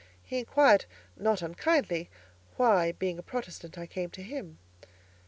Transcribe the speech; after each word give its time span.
He 0.23 0.39
inquired, 0.39 0.85
not 1.15 1.43
unkindly, 1.43 2.09
why, 2.57 2.91
being 2.93 3.19
a 3.19 3.21
Protestant, 3.21 3.77
I 3.77 3.85
came 3.85 4.09
to 4.09 4.23
him? 4.23 4.57